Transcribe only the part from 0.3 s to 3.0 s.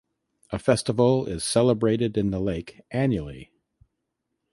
A festival is celebrated in the lake